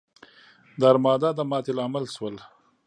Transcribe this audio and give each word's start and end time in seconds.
د 0.79 0.81
ارمادا 0.91 1.29
د 1.35 1.39
ماتې 1.49 1.71
لامل 1.77 2.05
شول. 2.15 2.35